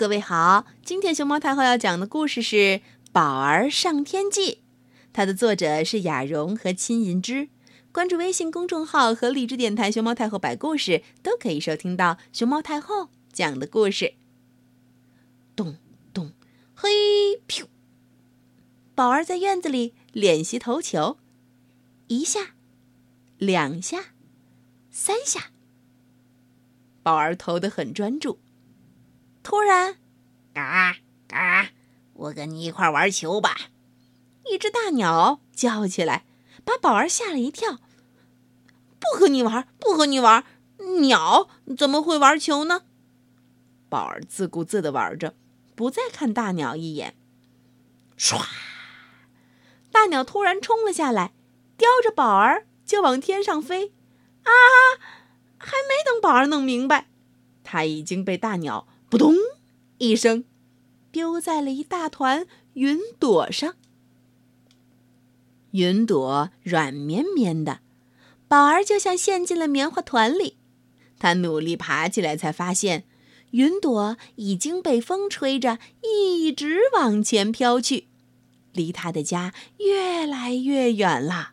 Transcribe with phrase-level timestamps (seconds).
[0.00, 2.56] 各位好，今天熊猫太后要讲的故事是
[3.12, 4.52] 《宝儿上天记》，
[5.12, 7.50] 它的作者是雅蓉和亲银之。
[7.92, 14.14] 关注微信公众号和荔枝电台“熊猫太后摆故事”，都可以收听到熊猫太后讲的故事。
[15.54, 15.76] 咚
[16.14, 16.32] 咚，
[16.74, 16.88] 嘿，
[17.46, 17.66] 咻！
[18.94, 21.18] 宝儿在院子里练习投球，
[22.06, 22.54] 一下，
[23.36, 24.14] 两下，
[24.90, 25.50] 三下。
[27.02, 28.38] 宝儿投得很专注。
[29.50, 29.96] 突然，
[30.54, 30.94] 嘎
[31.26, 31.70] 嘎，
[32.14, 33.56] 我跟你一块玩球吧！
[34.48, 36.24] 一只大鸟叫起来，
[36.64, 37.78] 把宝儿吓了一跳。
[39.00, 40.44] 不和你玩，不和你玩！
[41.00, 42.82] 鸟怎么会玩球呢？
[43.88, 45.34] 宝儿自顾自地玩着，
[45.74, 47.16] 不再看大鸟一眼。
[48.16, 48.40] 唰！
[49.90, 51.32] 大鸟突然冲了下来，
[51.76, 53.92] 叼着宝儿就往天上飞。
[54.44, 54.54] 啊！
[55.58, 57.08] 还没等宝儿弄明白，
[57.64, 59.34] 他已经被大鸟扑通
[59.98, 60.44] 一声
[61.10, 63.74] 丢在了一大团云朵上。
[65.72, 67.80] 云朵软绵绵的，
[68.46, 70.56] 宝儿就像陷进了棉花团里。
[71.18, 73.04] 他努力爬起来，才发现
[73.50, 78.06] 云朵已经被风吹着一直往前飘去，
[78.72, 81.50] 离他的家越来越远了。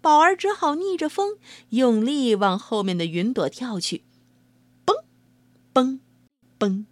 [0.00, 1.36] 宝儿只好逆着风，
[1.70, 4.02] 用力往后面的云朵跳去。
[4.84, 4.96] 蹦，
[5.72, 6.00] 蹦，
[6.58, 6.86] 蹦，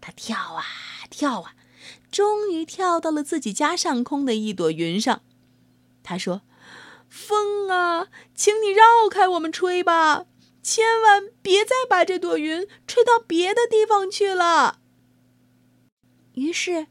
[0.00, 0.64] 他跳啊
[1.10, 1.54] 跳啊，
[2.10, 5.22] 终于跳到了自己家上空的一朵云上。
[6.02, 6.42] 他说
[7.08, 10.26] ：“风啊，请你绕开我们吹吧，
[10.62, 14.80] 千万别再把这朵云吹到别的地方去了。”
[16.34, 16.86] 于是，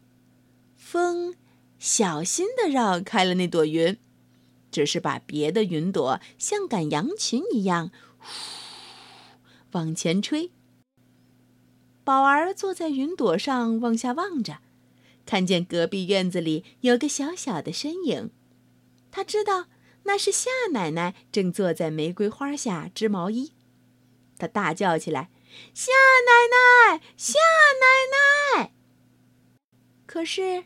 [0.76, 1.36] 风
[1.80, 3.98] 小心的绕开了那朵云。
[4.72, 7.92] 只是把别的云朵像赶羊群一样，
[9.74, 10.52] 往前吹。
[12.04, 14.60] 宝儿坐在云朵上往下望着，
[15.26, 18.32] 看见隔壁院子里有个小小的身影，
[19.12, 19.68] 他知道
[20.04, 23.54] 那是夏奶奶正坐在玫瑰花下织毛衣。
[24.38, 25.30] 他大叫起来
[25.74, 25.92] ：“夏
[26.26, 27.38] 奶奶，夏
[27.80, 28.74] 奶奶！”
[30.08, 30.66] 可是，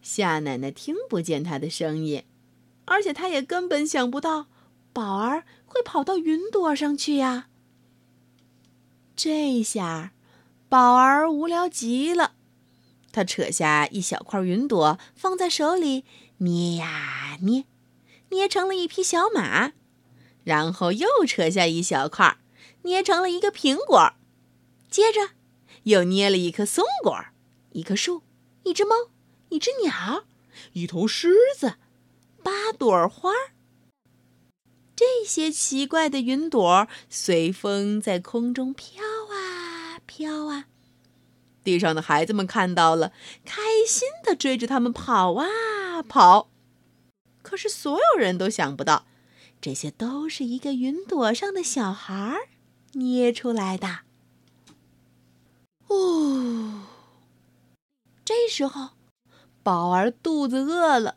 [0.00, 2.24] 夏奶奶听不见他的声音。
[2.86, 4.46] 而且他也根本想不到，
[4.92, 7.48] 宝儿会跑到云朵上去呀。
[9.16, 10.12] 这下，
[10.74, 12.32] 宝儿无聊极了。
[13.12, 16.04] 他扯下一小块云朵，放在手里
[16.38, 17.66] 捏呀捏，
[18.30, 19.74] 捏成了一匹小马。
[20.42, 22.38] 然后又扯下一小块，
[22.82, 24.14] 捏成了一个苹果。
[24.90, 25.30] 接着，
[25.84, 27.24] 又捏了一棵松果，
[27.70, 28.22] 一棵树，
[28.64, 28.96] 一只猫，
[29.50, 30.24] 一只鸟，
[30.72, 31.74] 一头狮子。
[32.42, 33.30] 八朵花，
[34.96, 39.04] 这些奇怪的云朵随风在空中飘
[40.16, 40.66] 飘啊。
[41.64, 43.12] 地上的孩子们看到了，
[43.44, 46.48] 开心的追着他们跑啊跑。
[47.42, 49.06] 可是所有人都想不到，
[49.60, 52.36] 这些都是一个云朵上的小孩
[52.92, 54.02] 捏出来的。
[55.88, 56.82] 哦，
[58.24, 58.90] 这时候，
[59.64, 61.16] 宝儿肚子饿了。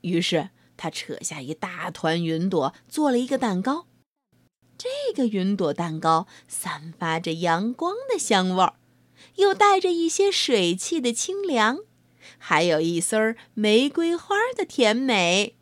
[0.00, 0.48] 于是
[0.78, 3.86] 他扯下一大团云朵，做了一个蛋糕。
[4.78, 8.74] 这个云朵蛋糕散发着阳光的香味儿，
[9.36, 11.78] 又带着一些水汽的清凉，
[12.38, 15.56] 还有一丝儿玫瑰花的甜美。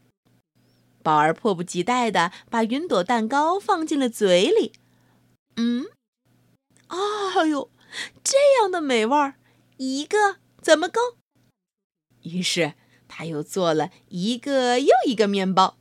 [1.03, 4.73] 宝儿迫不及待地把云朵蛋糕放进了嘴里。
[5.57, 5.87] 嗯，
[6.89, 7.71] 哎呦，
[8.23, 9.35] 这样的美味儿，
[9.77, 11.01] 一个怎么够？
[12.23, 12.75] 于是。
[13.07, 15.77] 他又做了一个又一个面包，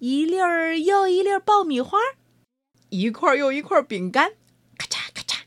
[0.00, 1.98] 一粒儿又一粒爆米花，
[2.90, 4.32] 一块又一块饼干，
[4.76, 5.40] 咔嚓咔嚓。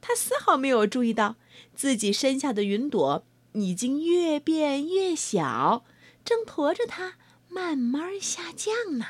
[0.00, 1.36] 他丝毫没有注意到
[1.74, 5.84] 自己身下的云朵已经越变越小，
[6.24, 7.14] 正驮着他
[7.48, 9.06] 慢慢下降呢。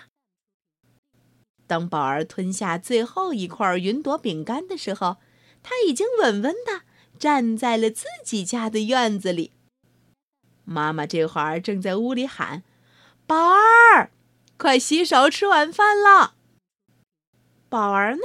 [1.66, 5.16] 当宝儿吞下最后一块云朵饼干的时候，
[5.62, 6.82] 他已经稳稳地
[7.18, 9.52] 站在了自己家的院子里。
[10.64, 12.62] 妈妈这会儿正在屋里喊
[13.26, 14.10] ：“宝儿，
[14.58, 16.34] 快洗手吃晚饭了。”
[17.72, 18.20] 宝儿呢，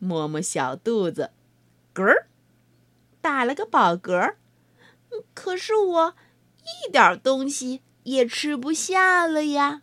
[0.00, 1.30] 摸摸小肚子，
[1.94, 2.26] 嗝儿，
[3.20, 4.34] 打了个饱嗝。
[5.32, 6.16] 可是我
[6.64, 9.82] 一点东西也吃不下了呀。